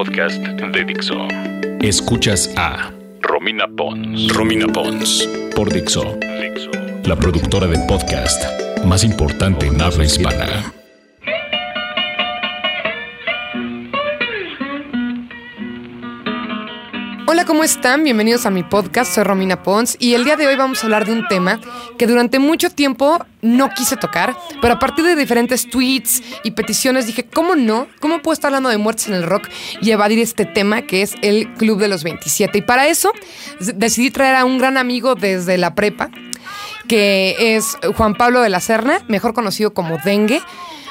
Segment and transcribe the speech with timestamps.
[0.00, 1.14] podcast de Dixo.
[1.82, 2.90] Escuchas a
[3.20, 4.32] Romina Pons.
[4.32, 5.28] Romina Pons.
[5.54, 6.16] Por Dixo.
[6.40, 6.70] Dixo.
[7.04, 8.42] La productora de podcast
[8.82, 10.79] más importante en habla hispana.
[17.32, 18.02] Hola, ¿cómo están?
[18.02, 21.06] Bienvenidos a mi podcast, soy Romina Pons y el día de hoy vamos a hablar
[21.06, 21.60] de un tema
[21.96, 27.06] que durante mucho tiempo no quise tocar, pero a partir de diferentes tweets y peticiones
[27.06, 27.86] dije, ¿cómo no?
[28.00, 29.46] ¿Cómo puedo estar hablando de muertes en el rock
[29.80, 32.58] y evadir este tema que es el Club de los 27?
[32.58, 33.12] Y para eso
[33.60, 36.10] decidí traer a un gran amigo desde la prepa,
[36.88, 40.42] que es Juan Pablo de la Serna, mejor conocido como Dengue,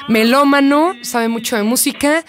[0.08, 2.24] melómano, sabe mucho de música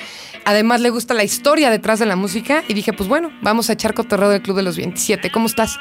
[0.45, 3.73] Además, le gusta la historia detrás de la música y dije, pues bueno, vamos a
[3.73, 5.31] echar cotorreo del Club de los 27.
[5.31, 5.77] ¿Cómo estás?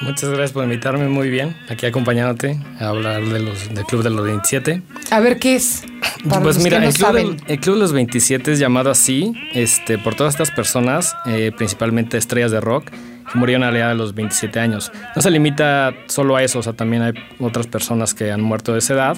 [0.00, 1.56] Muchas gracias por invitarme, muy bien.
[1.68, 4.82] Aquí acompañándote a hablar de los, del Club de los 27.
[5.10, 5.84] A ver, ¿qué es?
[6.42, 10.34] pues mira, el, Club el, Club de los 27 es llamado así este, por todas
[10.34, 14.58] estas personas, eh, principalmente estrellas de rock, que murieron a la edad de los 27
[14.58, 14.90] años.
[15.14, 18.72] No se limita solo a eso, o sea, también hay otras personas que han muerto
[18.72, 19.16] de esa edad,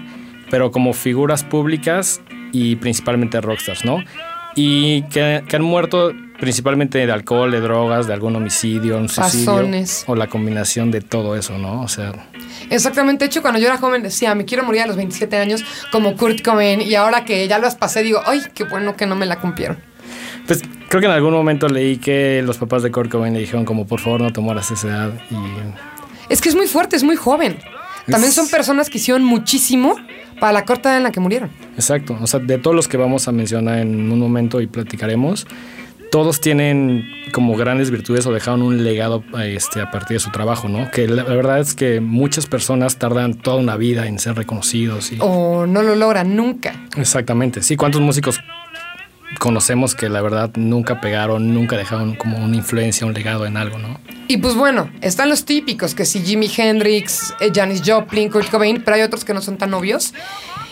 [0.50, 2.20] pero como figuras públicas
[2.52, 4.04] y principalmente rockstars, ¿no?
[4.56, 9.84] Y que, han muerto principalmente de alcohol, de drogas, de algún homicidio, un suicidio.
[10.06, 11.82] O la combinación de todo eso, ¿no?
[11.82, 12.12] O sea.
[12.70, 13.24] Exactamente.
[13.24, 15.62] De hecho, cuando yo era joven decía, me quiero morir a los 27 años
[15.92, 16.80] como Kurt Cobain.
[16.80, 19.76] Y ahora que ya las pasé, digo, ay, qué bueno que no me la cumplieron.
[20.46, 23.66] Pues creo que en algún momento leí que los papás de Kurt Cobain le dijeron
[23.66, 25.12] como, por favor, no te mueras esa edad.
[25.30, 26.32] Y...
[26.32, 27.58] Es que es muy fuerte, es muy joven.
[28.10, 29.96] También son personas que hicieron muchísimo
[30.40, 31.50] para la corta en la que murieron.
[31.74, 35.46] Exacto, o sea, de todos los que vamos a mencionar en un momento y platicaremos,
[36.10, 40.68] todos tienen como grandes virtudes o dejaron un legado este, a partir de su trabajo,
[40.68, 40.90] ¿no?
[40.90, 45.12] Que la, verdad es que muchas personas tardan toda una vida en ser reconocidos.
[45.12, 45.18] Y...
[45.20, 46.86] O no lo logran nunca.
[46.96, 48.40] Exactamente, sí, ¿cuántos músicos
[49.38, 53.78] conocemos que la verdad nunca pegaron, nunca dejaron como una influencia, un legado en algo,
[53.78, 53.98] ¿no?
[54.28, 58.82] Y pues bueno, están los típicos, que si Jimi Hendrix, eh, Janis Joplin, Kurt Cobain,
[58.84, 60.14] pero hay otros que no son tan obvios.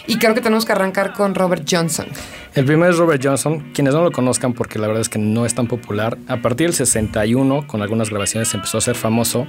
[0.07, 2.07] Y creo que tenemos que arrancar con Robert Johnson.
[2.55, 3.71] El primero es Robert Johnson.
[3.73, 6.67] Quienes no lo conozcan, porque la verdad es que no es tan popular, a partir
[6.67, 9.47] del 61, con algunas grabaciones, empezó a ser famoso.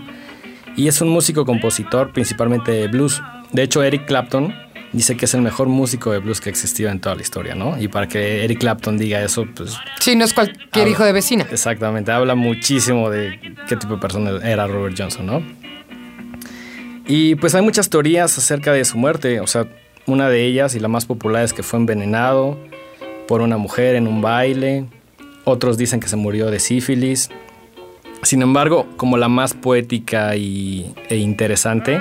[0.77, 3.22] Y es un músico compositor, principalmente de blues.
[3.51, 4.53] De hecho, Eric Clapton
[4.95, 7.53] dice que es el mejor músico de blues que ha existido en toda la historia,
[7.53, 7.79] ¿no?
[7.79, 9.78] Y para que Eric Clapton diga eso, pues...
[10.00, 11.45] Sí, no es cualquier hijo de vecina.
[11.51, 15.44] Exactamente, habla muchísimo de qué tipo de persona era Robert Johnson, ¿no?
[17.07, 19.67] Y pues hay muchas teorías acerca de su muerte, o sea,
[20.07, 22.57] una de ellas y la más popular es que fue envenenado
[23.28, 24.85] por una mujer en un baile,
[25.44, 27.29] otros dicen que se murió de sífilis.
[28.23, 32.00] Sin embargo, como la más poética y, e interesante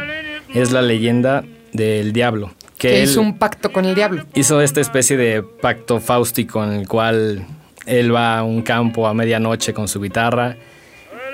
[0.55, 2.53] es la leyenda del diablo,
[2.89, 4.25] que, hizo un pacto con el diablo.
[4.35, 7.47] Hizo esta especie de pacto fáustico en el cual
[7.87, 10.57] él va a un campo a medianoche con su guitarra.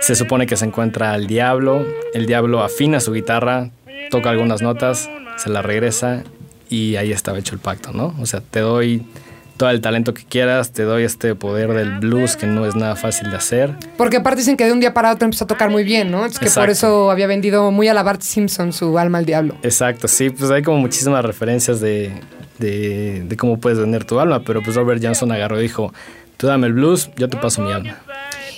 [0.00, 1.86] Se supone que se encuentra al diablo.
[2.14, 3.70] El diablo afina su guitarra,
[4.10, 6.24] toca algunas notas, se la regresa
[6.68, 8.14] y ahí estaba hecho el pacto, ¿no?
[8.20, 9.04] O sea, te doy
[9.60, 12.96] todo el talento que quieras, te doy este poder del blues que no es nada
[12.96, 13.74] fácil de hacer.
[13.98, 16.24] Porque aparte dicen que de un día para otro empezó a tocar muy bien, ¿no?
[16.24, 19.56] Es que por eso había vendido muy a la Bart Simpson su alma al diablo.
[19.62, 22.10] Exacto, sí, pues hay como muchísimas referencias de,
[22.58, 25.92] de, de cómo puedes vender tu alma, pero pues Robert Johnson agarró y dijo,
[26.38, 27.98] tú dame el blues, yo te paso mi alma.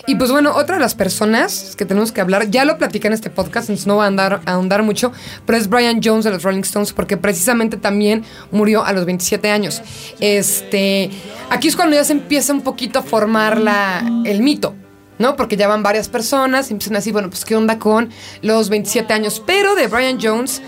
[0.06, 3.12] Y pues bueno, otra de las personas que tenemos que hablar, ya lo platicé en
[3.12, 5.12] este podcast, entonces no va a, andar, a ahondar mucho,
[5.46, 9.50] pero es Brian Jones de los Rolling Stones, porque precisamente también murió a los 27
[9.50, 9.80] años.
[10.18, 11.10] Este,
[11.50, 14.74] aquí es cuando ya se empieza un poquito a formar la, el mito.
[15.18, 15.36] ¿no?
[15.36, 18.10] Porque ya van varias personas y empiezan así, bueno, pues qué onda con
[18.40, 19.40] los 27 años.
[19.46, 20.60] Pero de Brian Jones,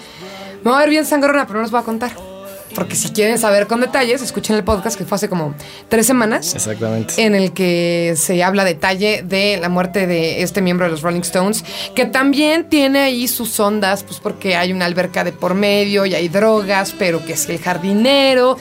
[0.62, 2.33] me va a ver bien sangrona, pero no les voy a contar
[2.74, 5.54] porque si quieren saber con detalles, escuchen el podcast que fue hace como
[5.88, 6.54] tres semanas.
[6.54, 7.22] Exactamente.
[7.22, 11.20] En el que se habla detalle de la muerte de este miembro de los Rolling
[11.20, 16.06] Stones, que también tiene ahí sus ondas, pues porque hay una alberca de por medio
[16.06, 18.56] y hay drogas, pero que si el jardinero,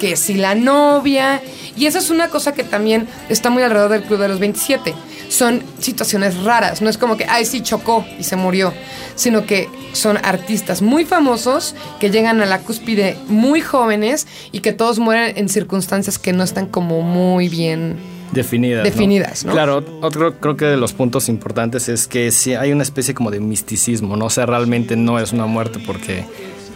[0.00, 1.40] que si la novia.
[1.76, 4.94] Y esa es una cosa que también está muy alrededor del Club de los 27
[5.32, 6.82] son situaciones raras.
[6.82, 8.72] No es como que, ay, sí, chocó y se murió,
[9.14, 14.72] sino que son artistas muy famosos que llegan a la cúspide muy jóvenes y que
[14.72, 17.96] todos mueren en circunstancias que no están como muy bien
[18.32, 18.84] definidas.
[18.84, 19.52] Definidas, ¿no?
[19.52, 23.30] Claro, otro creo que de los puntos importantes es que si hay una especie como
[23.30, 24.26] de misticismo, ¿no?
[24.26, 26.24] O sea, realmente no es una muerte porque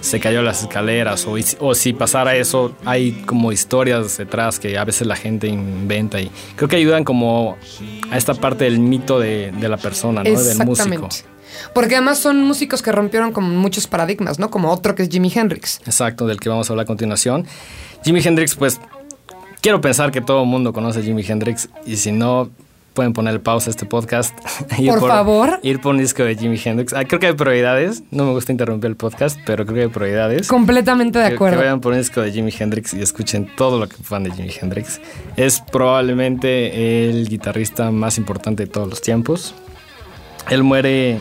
[0.06, 4.84] se cayó las escaleras o, o, si pasara eso, hay como historias detrás que a
[4.84, 7.56] veces la gente inventa y creo que ayudan como
[8.10, 10.42] a esta parte del mito de, la persona, ¿no?
[10.42, 11.08] Del músico.
[11.74, 14.50] Porque además son músicos que rompieron con muchos paradigmas, ¿no?
[14.50, 15.80] Como otro que es Jimi Hendrix.
[15.86, 17.46] Exacto, del que vamos a hablar a continuación.
[18.04, 18.80] Jimi Hendrix, pues
[19.60, 22.50] quiero pensar que todo el mundo conoce a Jimi Hendrix y si no,
[22.96, 24.36] pueden ponerle pausa a este podcast.
[24.88, 25.60] por, favor.
[25.62, 26.94] Ir por un disco de Jimi Hendrix.
[26.94, 28.02] Ah, creo que hay prioridades.
[28.10, 30.48] No me gusta interrumpir el podcast, pero creo que hay prioridades.
[30.48, 31.58] Completamente de acuerdo.
[31.58, 34.32] Que, vayan por un disco de Jimi Hendrix y escuchen todo lo que fan de
[34.32, 35.00] Jimi Hendrix.
[35.36, 39.54] Es probablemente el guitarrista más importante de todos los tiempos.
[40.48, 41.18] Él muere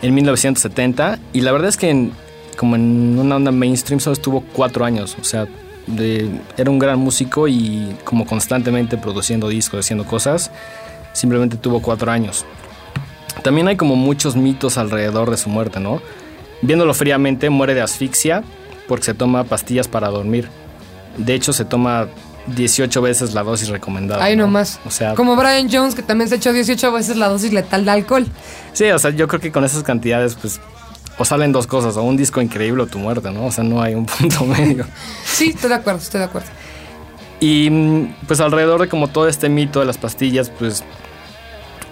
[0.00, 2.08] en 1970 y la verdad es que
[2.56, 5.16] como en una onda mainstream solo estuvo cuatro años.
[5.20, 5.46] O sea,
[6.56, 10.50] era un gran músico y como constantemente produciendo discos, haciendo cosas
[11.12, 12.44] simplemente tuvo cuatro años.
[13.42, 16.00] También hay como muchos mitos alrededor de su muerte, ¿no?
[16.60, 18.44] Viéndolo fríamente, muere de asfixia
[18.86, 20.48] porque se toma pastillas para dormir.
[21.16, 22.08] De hecho, se toma
[22.46, 24.24] 18 veces la dosis recomendada.
[24.24, 24.80] Ay, no más.
[24.84, 27.90] O sea, como Brian Jones, que también se echó 18 veces la dosis letal de
[27.90, 28.26] alcohol.
[28.72, 30.60] Sí, o sea, yo creo que con esas cantidades, pues,
[31.18, 33.46] o salen dos cosas, o un disco increíble o tu muerte, ¿no?
[33.46, 34.86] O sea, no hay un punto medio.
[35.24, 36.48] sí, estoy de acuerdo, estoy de acuerdo.
[37.40, 37.70] Y
[38.28, 40.84] pues alrededor de como todo este mito de las pastillas, pues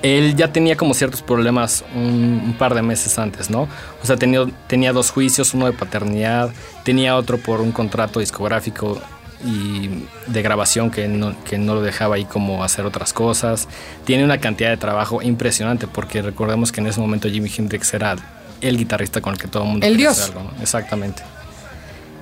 [0.02, 3.68] él ya tenía como ciertos problemas un, par de meses antes, ¿no?
[4.02, 6.50] O sea, tenía, tenía dos juicios, uno de paternidad,
[6.84, 9.00] tenía otro por un contrato discográfico
[9.44, 9.88] y
[10.26, 13.68] de grabación que no, que no lo dejaba ahí como hacer otras cosas.
[14.04, 18.16] Tiene una cantidad de trabajo impresionante porque recordemos que en ese momento Jimi Hendrix era
[18.60, 19.86] el guitarrista con el que todo el mundo...
[19.86, 20.20] El dios.
[20.20, 21.22] Algo, Exactamente.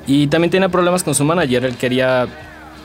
[0.07, 2.27] Y también tenía problemas con su manager, él quería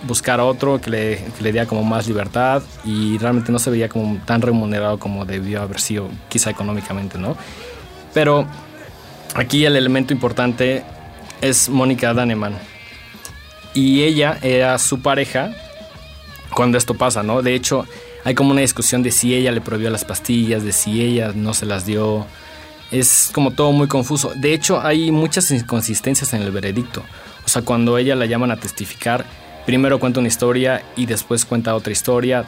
[0.03, 3.89] buscar otro que le, que le diera como más libertad y realmente no se veía
[3.89, 7.37] como tan remunerado como debió haber sido quizá económicamente, ¿no?
[8.13, 8.45] Pero
[9.35, 10.83] aquí el elemento importante
[11.41, 12.57] es Mónica Daneman
[13.73, 15.51] y ella era su pareja
[16.53, 17.41] cuando esto pasa, ¿no?
[17.41, 17.85] De hecho,
[18.23, 21.53] hay como una discusión de si ella le prohibió las pastillas, de si ella no
[21.53, 22.25] se las dio.
[22.91, 24.31] Es como todo muy confuso.
[24.35, 27.03] De hecho, hay muchas inconsistencias en el veredicto.
[27.45, 29.25] O sea, cuando ella la llaman a testificar,
[29.65, 32.45] primero cuenta una historia y después cuenta otra historia.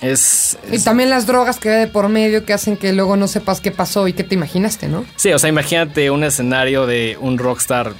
[0.00, 3.28] Es, Y también las drogas que hay de por medio que hacen que luego no
[3.28, 5.04] sepas qué pasó y qué te imaginaste, ¿no?
[5.14, 7.92] Sí, o sea, imagínate un escenario de un rockstar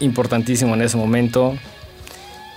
[0.00, 1.54] importantísimo en ese momento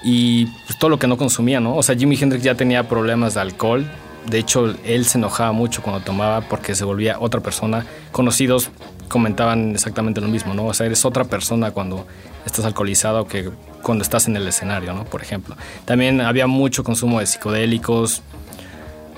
[0.01, 1.75] y pues, todo lo que no consumía, ¿no?
[1.75, 3.85] O sea, Jimi Hendrix ya tenía problemas de alcohol.
[4.27, 7.85] De hecho, él se enojaba mucho cuando tomaba porque se volvía otra persona.
[8.11, 8.69] Conocidos
[9.07, 10.65] comentaban exactamente lo mismo, ¿no?
[10.65, 12.07] O sea, eres otra persona cuando
[12.45, 13.49] estás alcoholizado que
[13.81, 15.05] cuando estás en el escenario, ¿no?
[15.05, 15.55] Por ejemplo.
[15.85, 18.23] También había mucho consumo de psicodélicos.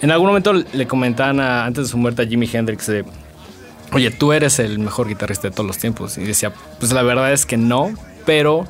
[0.01, 2.89] En algún momento le comentaban antes de su muerte a Jimi Hendrix
[3.93, 6.17] oye, tú eres el mejor guitarrista de todos los tiempos.
[6.17, 7.93] Y decía, pues la verdad es que no,
[8.25, 8.65] pero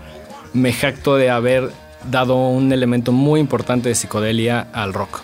[0.54, 1.72] me jacto de haber
[2.10, 5.22] dado un elemento muy importante de psicodelia al rock.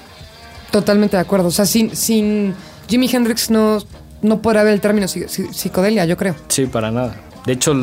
[0.73, 1.49] Totalmente de acuerdo.
[1.49, 2.55] O sea, sin, sin
[2.89, 3.77] Jimi Hendrix no,
[4.23, 6.35] no podrá haber el término psicodelia, yo creo.
[6.47, 7.15] Sí, para nada.
[7.45, 7.75] De hecho,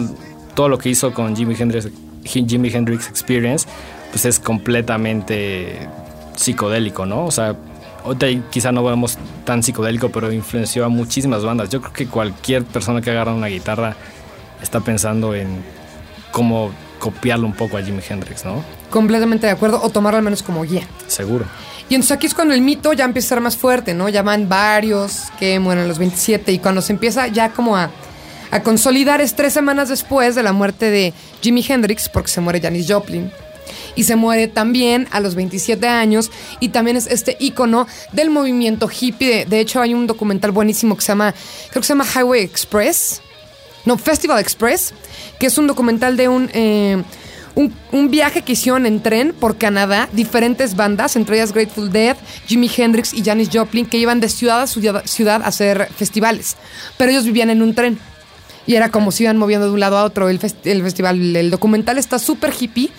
[0.57, 1.89] todo lo que hizo con Jimi Hendrix
[2.25, 3.69] Jimi Hendrix Experience,
[4.11, 5.89] pues es completamente
[6.35, 7.27] psicodélico, ¿no?
[7.27, 7.55] O sea,
[8.05, 11.71] ahorita quizá no vemos tan psicodélico, pero influenció a muchísimas bandas.
[11.71, 13.95] Yo creo que cualquier persona que agarra una guitarra
[14.61, 15.63] está pensando en
[16.33, 18.63] cómo copiarlo un poco a Jimi Hendrix, ¿no?
[18.91, 20.87] Completamente de acuerdo, o tomarlo al menos como guía.
[21.09, 21.47] Seguro.
[21.89, 24.09] Y entonces aquí es cuando el mito ya empieza a ser más fuerte, ¿no?
[24.09, 27.91] Ya van varios que mueren a los 27 y cuando se empieza ya como a
[28.51, 32.61] a consolidar es tres semanas después de la muerte de Jimi Hendrix, porque se muere
[32.61, 33.31] Janis Joplin.
[33.95, 38.89] Y se muere también a los 27 años y también es este icono del movimiento
[38.89, 39.45] hippie.
[39.45, 41.35] De, hecho, hay un documental buenísimo que se llama,
[41.71, 43.23] creo que se llama Highway Express,
[43.85, 44.93] no, Festival Express,
[45.39, 47.03] que es un documental de un, eh,
[47.55, 52.71] un, viaje que hicieron en tren por Canadá, diferentes bandas, entre ellas Grateful Dead, Jimi
[52.75, 56.57] Hendrix y Janis Joplin, que iban de ciudad a ciudad a hacer festivales.
[56.97, 57.99] Pero ellos vivían en un tren
[58.67, 61.37] y era como si iban moviendo de un lado a otro el, festival.
[61.37, 62.91] El documental está súper hippie,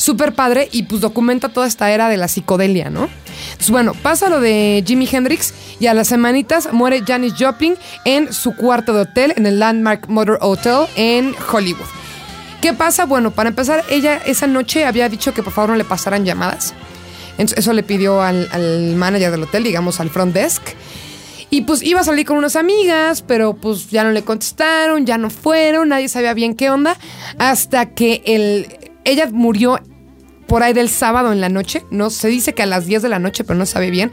[0.00, 3.08] súper padre y pues documenta toda esta era de la psicodelia, ¿no?
[3.52, 7.74] Entonces, bueno, pasa lo de Jimi Hendrix y a las semanitas muere Janis Joplin
[8.06, 11.86] en su cuarto de hotel en el Landmark Motor Hotel en Hollywood.
[12.62, 13.04] ¿Qué pasa?
[13.04, 16.74] Bueno, para empezar, ella esa noche había dicho que por favor no le pasaran llamadas.
[17.38, 20.62] Eso le pidió al, al manager del hotel, digamos, al front desk.
[21.50, 25.18] Y pues iba a salir con unas amigas, pero pues ya no le contestaron, ya
[25.18, 26.96] no fueron, nadie sabía bien qué onda,
[27.38, 28.68] hasta que el,
[29.04, 29.80] ella murió
[30.50, 33.08] por ahí del sábado en la noche, no se dice que a las 10 de
[33.08, 34.10] la noche, pero no sabe bien.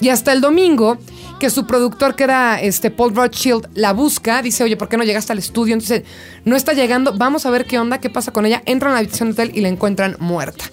[0.00, 0.96] Y hasta el domingo,
[1.38, 5.04] que su productor, que era este Paul Rothschild, la busca, dice, oye, ¿por qué no
[5.04, 5.74] llegaste al estudio?
[5.74, 6.04] Entonces,
[6.46, 8.62] no está llegando, vamos a ver qué onda, qué pasa con ella.
[8.64, 10.64] Entran a la habitación de hotel y la encuentran muerta.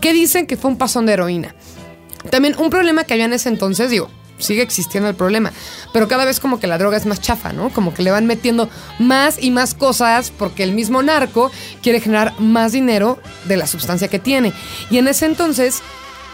[0.00, 0.46] ¿Qué dicen?
[0.46, 1.56] Que fue un pasón de heroína.
[2.30, 5.52] También un problema que había en ese entonces, digo, sigue existiendo el problema.
[5.92, 7.70] Pero cada vez como que la droga es más chafa, ¿no?
[7.70, 11.50] Como que le van metiendo más y más cosas porque el mismo narco
[11.82, 14.52] quiere generar más dinero de la sustancia que tiene.
[14.90, 15.82] Y en ese entonces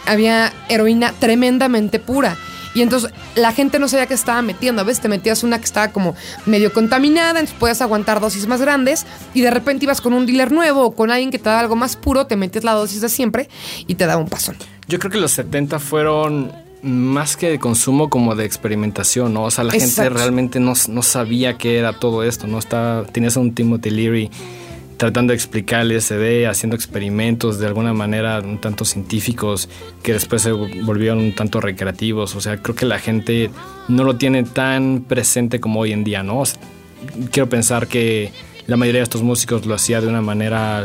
[0.06, 2.36] había heroína tremendamente pura.
[2.74, 4.82] Y entonces la gente no sabía qué estaba metiendo.
[4.82, 6.14] A veces te metías una que estaba como
[6.46, 10.52] medio contaminada, entonces podías aguantar dosis más grandes y de repente ibas con un dealer
[10.52, 13.08] nuevo o con alguien que te daba algo más puro, te metías la dosis de
[13.08, 13.48] siempre
[13.86, 14.56] y te daba un pasón.
[14.86, 16.52] Yo creo que los 70 fueron
[16.82, 19.44] más que de consumo como de experimentación, ¿no?
[19.44, 22.58] O sea, la gente realmente no, no, sabía qué era todo esto, ¿no?
[22.58, 24.30] Estaba, tenías un Timothy Leary
[24.96, 29.68] tratando de explicar el LSD, haciendo experimentos de alguna manera un tanto científicos
[30.02, 32.34] que después se volvieron un tanto recreativos.
[32.34, 33.50] O sea, creo que la gente
[33.86, 36.42] no lo tiene tan presente como hoy en día, ¿no?
[37.30, 38.32] quiero pensar que
[38.66, 40.84] la mayoría de estos músicos lo hacía de una manera,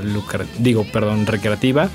[0.60, 1.90] digo, perdón, recreativa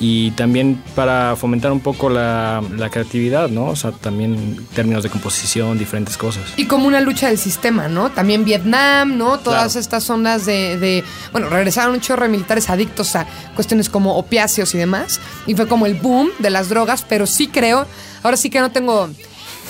[0.00, 3.66] y también para fomentar un poco la, creatividad, ¿no?
[3.66, 6.42] O sea, también términos de composición, diferentes cosas.
[6.56, 8.10] Y como una lucha del sistema, ¿no?
[8.10, 9.38] También Vietnam, ¿no?
[9.38, 14.16] Todas estas ondas de, de, bueno, regresaron un chorro de militares adictos a cuestiones como
[14.16, 17.86] opiáceos y demás, y fue como el boom de las drogas, pero sí creo,
[18.22, 19.10] ahora sí que no tengo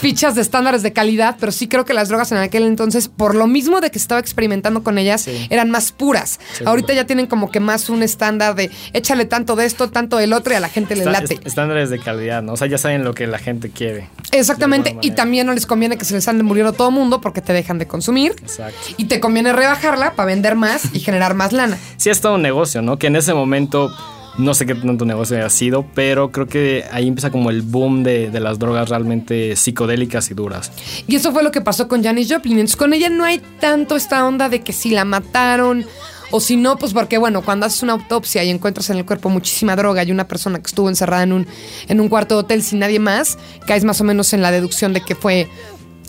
[0.05, 3.35] fichas de estándares de calidad, pero sí creo que las drogas en aquel entonces, por
[3.35, 6.41] lo mismo de que estaba experimentando con ellas, eran más puras.
[6.67, 10.35] Ahorita ya tienen como que más un estándar de échale tanto de esto, tanto del
[10.35, 11.41] otro y a la gente le late.
[11.47, 12.53] estándares de calidad, ¿no?
[12.53, 14.11] O sea, ya saben lo que la gente quiere.
[14.31, 17.41] Exactamente, y también no les conviene que se les ande muriendo todo el mundo porque
[17.41, 18.33] te dejan de consumir.
[18.43, 18.79] Exacto.
[18.99, 21.79] Y te conviene rebajarla para vender más y generar más lana.
[21.97, 22.99] Sí, es todo un negocio, ¿no?
[22.99, 23.91] Que en ese momento
[24.39, 28.03] no sé qué tanto negocio ha sido, pero creo que ahí empieza como el boom
[28.03, 30.73] de, las drogas realmente psicodélicas y duras.
[31.07, 32.59] Y eso fue lo que pasó con Janis Joplin.
[32.59, 35.87] Entonces con ella no hay tanto esta onda de que si la mataron
[36.31, 39.29] o si no, pues porque bueno, cuando haces una autopsia y encuentras en el cuerpo
[39.29, 41.47] muchísima droga y una persona que estuvo encerrada en un,
[41.87, 44.93] en un cuarto de hotel sin nadie más, caes más o menos en la deducción
[44.93, 45.49] de que fue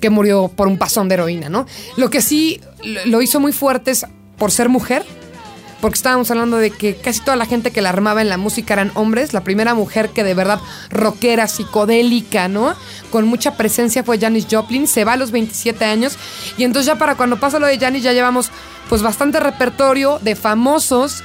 [0.02, 1.66] que murió por un pasón de heroína, ¿no?
[1.96, 2.60] Lo que sí
[3.06, 4.06] lo hizo muy fuerte es
[4.38, 5.06] por ser mujer
[5.86, 8.74] porque estábamos hablando de que casi toda la gente que la armaba en la música
[8.74, 9.34] eran hombres.
[9.34, 12.74] La primera mujer que de verdad rockera, psicodélica, ¿no?
[13.12, 14.88] Con mucha presencia fue Janis Joplin.
[14.88, 16.18] Se va a los 27 años.
[16.58, 18.50] Y entonces ya para cuando pasa lo de Janis ya llevamos
[18.90, 21.22] pues bastante repertorio de famosos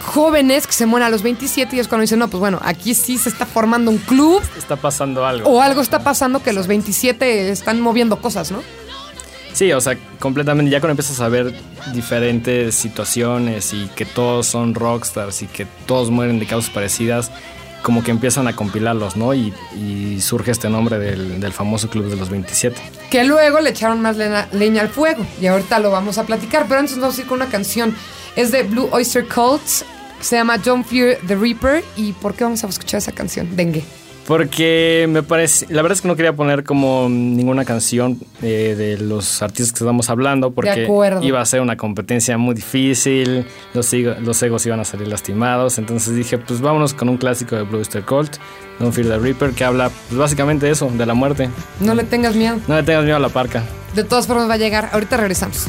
[0.00, 2.94] jóvenes que se mueren a los 27 y es cuando dicen, no, pues bueno, aquí
[2.94, 4.42] sí se está formando un club.
[4.56, 5.46] Está pasando algo.
[5.46, 8.62] O algo está pasando que los 27 están moviendo cosas, ¿no?
[9.54, 10.70] Sí, o sea, completamente.
[10.70, 11.54] Ya cuando empiezas a ver
[11.94, 17.30] diferentes situaciones y que todos son rockstars y que todos mueren de causas parecidas,
[17.82, 19.32] como que empiezan a compilarlos, ¿no?
[19.32, 19.52] Y,
[20.20, 22.80] surge este nombre del, famoso Club de los 27.
[23.10, 26.80] Que luego le echaron más leña, al fuego y ahorita lo vamos a platicar, pero
[26.80, 27.94] antes vamos a ir con una canción.
[28.34, 29.62] Es de Blue Oyster Cult,
[30.20, 31.84] se llama Don't Fear the Reaper.
[31.94, 33.54] ¿Y por qué vamos a escuchar esa canción?
[33.54, 33.84] Dengue.
[34.26, 38.98] Porque me parece, la verdad es que no quería poner como ninguna canción eh, de
[38.98, 40.88] los artistas que estamos hablando, porque
[41.22, 46.16] iba a ser una competencia muy difícil, los, los egos iban a salir lastimados, entonces
[46.16, 48.36] dije, pues vámonos con un clásico de Blue Oyster Cult,
[48.78, 51.50] Don't Fear the Reaper, que habla pues, básicamente de eso, de la muerte.
[51.80, 52.56] No le tengas miedo.
[52.66, 53.62] No le tengas miedo a la parca.
[53.94, 55.68] De todas formas va a llegar, ahorita regresamos.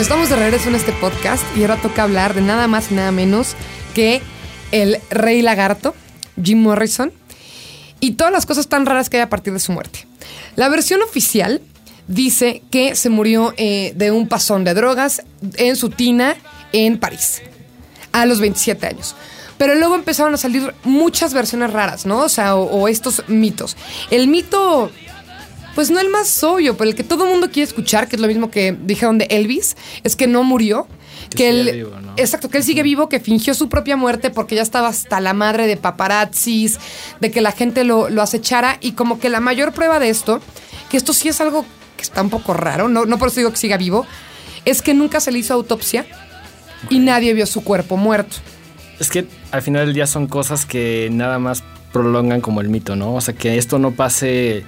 [0.00, 2.94] Pues estamos de regreso en este podcast y ahora toca hablar de nada más y
[2.94, 3.54] nada menos
[3.92, 4.22] que
[4.72, 5.94] el rey lagarto,
[6.42, 7.12] Jim Morrison,
[8.00, 10.06] y todas las cosas tan raras que hay a partir de su muerte.
[10.56, 11.60] La versión oficial
[12.08, 15.20] dice que se murió eh, de un pasón de drogas
[15.58, 16.34] en su tina
[16.72, 17.42] en París,
[18.12, 19.14] a los 27 años.
[19.58, 22.20] Pero luego empezaron a salir muchas versiones raras, ¿no?
[22.20, 23.76] O sea, o estos mitos.
[24.10, 24.90] El mito
[25.74, 28.22] pues no el más obvio, pero el que todo el mundo quiere escuchar, que es
[28.22, 30.86] lo mismo que dijeron de Elvis, es que no murió.
[31.36, 34.88] Que, él, exacto, que él sigue vivo, que fingió su propia muerte porque ya estaba
[34.88, 36.78] hasta la madre de paparazzis,
[37.20, 40.40] de que la gente lo, acechara y como que la mayor prueba de esto,
[40.90, 41.64] que esto sí es algo
[41.96, 44.06] que está un poco raro, no, no por eso digo que siga vivo,
[44.64, 46.04] es que nunca se le hizo autopsia
[46.88, 48.36] y nadie vio su cuerpo muerto.
[48.98, 52.96] Es que al final del día son cosas que nada más prolongan como el mito,
[52.96, 53.14] ¿no?
[53.14, 54.64] O sea, que esto no pase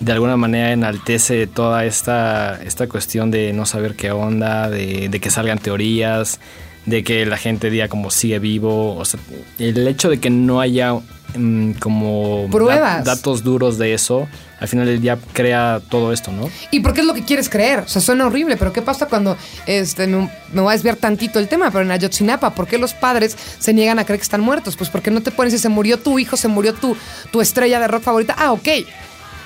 [0.00, 5.30] de alguna manera enaltece toda esta, esta cuestión de no saber qué onda, de, que
[5.30, 6.38] salgan teorías,
[6.86, 8.96] de que la gente diga como sigue vivo.
[8.96, 9.18] O sea,
[9.58, 10.94] el hecho de que no haya
[11.36, 14.28] mm, como pruebas, datos duros de eso,
[14.60, 16.48] al final del día crea todo esto, ¿no?
[16.70, 17.80] ¿Y por qué es lo que quieres creer?
[17.80, 21.48] O sea, suena horrible, pero ¿qué pasa cuando este, me, voy a desviar tantito el
[21.48, 21.72] tema?
[21.72, 24.76] Pero en Ayotzinapa, ¿por qué los padres se niegan a creer que están muertos?
[24.76, 26.96] Pues porque no te pones si se murió tu hijo, se murió tu,
[27.32, 28.36] tu estrella de rock favorita.
[28.38, 28.68] Ah, ok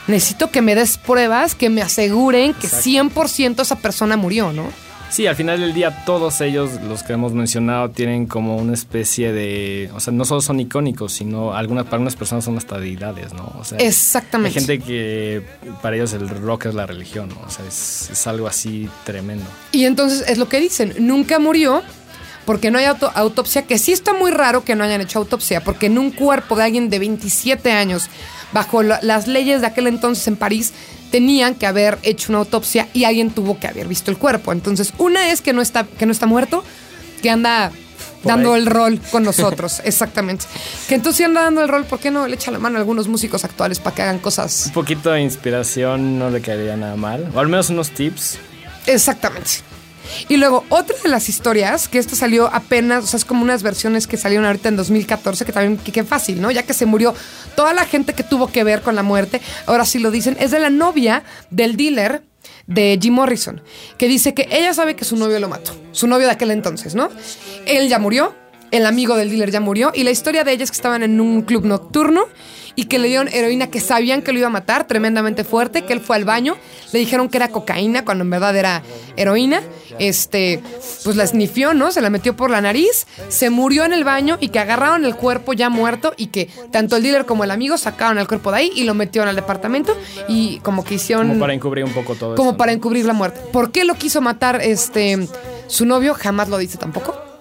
[0.06, 4.70] necesito que me des pruebas que me aseguren que 100% esa persona murió, ¿no?
[5.12, 9.30] Sí, al final del día todos ellos, los que hemos mencionado, tienen como una especie
[9.30, 13.34] de, o sea, no solo son icónicos, sino algunas para unas personas son hasta deidades,
[13.34, 13.52] ¿no?
[13.58, 14.58] O sea, Exactamente.
[14.58, 15.42] Hay gente que
[15.82, 17.46] para ellos el rock es la religión, ¿no?
[17.46, 19.44] O sea, es, es algo así tremendo.
[19.70, 21.82] Y entonces es lo que dicen, nunca murió,
[22.46, 25.86] porque no hay autopsia, que sí está muy raro que no hayan hecho autopsia, porque
[25.86, 28.08] en un cuerpo de alguien de 27 años
[28.52, 30.72] bajo las leyes de aquel entonces en París,
[31.10, 34.52] tenían que haber hecho una autopsia y alguien tuvo que haber visto el cuerpo.
[34.52, 36.64] Entonces, una es que no está, que no está muerto,
[37.22, 37.70] que anda
[38.24, 40.46] dando el rol con nosotros, exactamente.
[40.88, 42.80] Que entonces si anda dando el rol, ¿por qué no le echa la mano a
[42.80, 44.66] algunos músicos actuales para que hagan cosas?
[44.66, 48.38] Un poquito de inspiración no le caería nada mal, o al menos unos tips.
[48.86, 49.50] Exactamente.
[50.28, 53.62] Y luego, otra de las historias, que esta salió apenas, o sea, es como unas
[53.62, 56.50] versiones que salieron ahorita en 2014, que también, que, fácil, ¿no?
[56.50, 57.14] Ya que se murió
[57.54, 60.50] toda la gente que tuvo que ver con la muerte, ahora sí lo dicen, es
[60.50, 62.22] de la novia del dealer
[62.66, 63.62] de Jim Morrison,
[63.98, 66.94] que dice que ella sabe que su novio lo mató, su novio de aquel entonces,
[66.94, 67.10] ¿no?
[67.66, 68.34] Él ya murió,
[68.70, 71.20] el amigo del dealer ya murió, y la historia de ella es que estaban en
[71.20, 72.26] un club nocturno
[72.74, 75.92] y que le dieron heroína que sabían que lo iba a matar, tremendamente fuerte, que
[75.92, 76.56] él fue al baño,
[76.92, 78.82] le dijeron que era cocaína cuando en verdad era
[79.16, 79.62] heroína,
[79.98, 80.60] este,
[81.04, 81.92] pues la snifió, ¿no?
[81.92, 85.16] Se la metió por la nariz, se murió en el baño y que agarraron el
[85.16, 88.58] cuerpo ya muerto y que tanto el dealer como el amigo sacaron el cuerpo de
[88.58, 89.96] ahí y lo metieron al departamento
[90.28, 91.28] y como que hicieron...
[91.28, 93.40] Como para encubrir un poco todo Como para encubrir la muerte.
[93.52, 95.28] ¿Por qué lo quiso matar este
[95.66, 96.14] su novio?
[96.14, 97.31] Jamás lo dice tampoco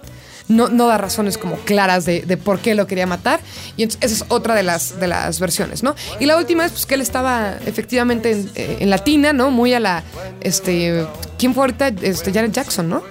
[0.47, 3.39] no, no da razones como claras de, por qué lo quería matar.
[3.77, 5.95] Y entonces esa es otra de las, de las versiones, ¿no?
[6.19, 9.51] Y la última es pues, que él estaba efectivamente en, eh, en latina, ¿no?
[9.51, 10.03] Muy a la,
[10.41, 11.05] este,
[11.37, 11.87] ¿quién fue ahorita?
[12.01, 13.03] Este, Janet Jackson, ¿no?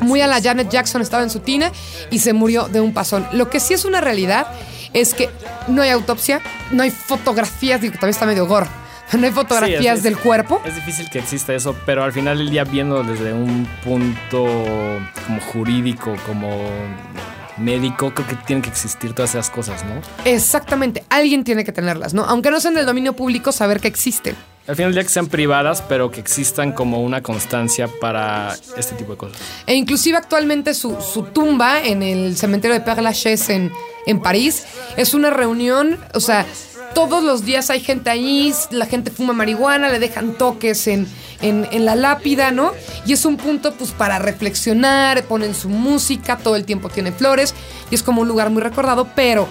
[0.00, 1.72] Muy a la Janet Jackson estaba en su tina
[2.10, 3.26] y se murió de un pasón.
[3.32, 4.46] Lo que sí es una realidad
[4.92, 5.30] es que
[5.68, 8.68] no hay autopsia, no hay fotografías, digo, también está medio gore
[9.18, 10.60] no hay fotografías del cuerpo.
[10.64, 14.44] Es difícil que exista eso, pero al final del día viendo desde un punto
[15.26, 16.64] como jurídico, como
[17.58, 20.00] médico, creo que tienen que existir todas esas cosas, ¿no?
[20.24, 22.24] Exactamente, alguien tiene que tenerlas, ¿no?
[22.24, 24.36] Aunque no sean del dominio público, saber que existen.
[24.66, 28.96] Al final del día que sean privadas, pero que existan como una constancia para este
[28.96, 29.38] tipo de cosas.
[29.66, 33.72] E inclusive actualmente su, su tumba en el cementerio de Père Lachaise en,
[34.06, 34.64] en París
[34.96, 36.44] es una reunión, o sea,
[36.96, 41.06] todos los días hay gente ahí, la gente fuma marihuana, le dejan toques en,
[41.42, 42.72] en, la lápida, ¿no?
[43.04, 47.52] Y es un punto pues para reflexionar, ponen su música, todo el tiempo tiene flores
[47.90, 49.46] y es como un lugar muy recordado, pero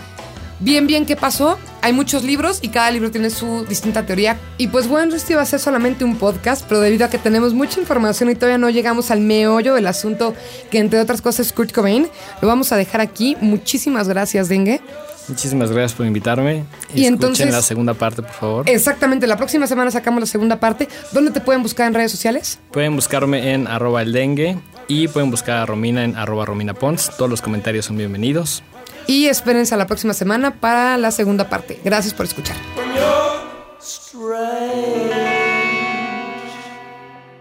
[0.59, 1.59] bien, bien, ¿qué pasó?
[1.83, 4.39] Hay muchos libros y cada libro tiene su distinta teoría.
[4.57, 7.53] Y pues bueno, este iba a ser solamente un podcast, pero debido a que tenemos
[7.53, 10.33] mucha información y todavía no llegamos al meollo del asunto,
[10.71, 12.07] que entre otras cosas es Kurt Cobain,
[12.41, 13.37] lo vamos a dejar aquí.
[13.39, 14.81] Muchísimas gracias, Dengue.
[15.27, 16.65] Muchísimas gracias por invitarme.
[16.93, 18.69] Y, y entonces, la segunda parte, por favor.
[18.69, 20.87] Exactamente, la próxima semana sacamos la segunda parte.
[21.11, 22.59] ¿Dónde te pueden buscar en redes sociales?
[22.71, 24.57] Pueden buscarme en arroba el dengue
[24.87, 27.11] y pueden buscar a Romina en arroba Romina Pons.
[27.17, 28.63] Todos los comentarios son bienvenidos.
[29.07, 31.79] Y espérense a la próxima semana para la segunda parte.
[31.83, 32.55] Gracias por escuchar.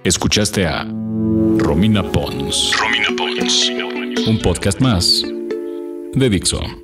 [0.05, 0.85] Escuchaste a
[1.59, 2.73] Romina Pons.
[2.79, 3.71] Romina Pons.
[4.27, 5.25] Un podcast más
[6.15, 6.84] de Dixo.